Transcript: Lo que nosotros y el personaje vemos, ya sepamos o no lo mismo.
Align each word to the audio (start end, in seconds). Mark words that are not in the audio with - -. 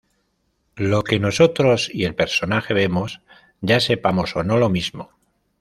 Lo 0.77 1.03
que 1.03 1.19
nosotros 1.19 1.91
y 1.93 2.05
el 2.05 2.15
personaje 2.15 2.73
vemos, 2.73 3.21
ya 3.61 3.79
sepamos 3.79 4.35
o 4.35 4.43
no 4.43 4.57
lo 4.57 4.67
mismo. 4.67 5.11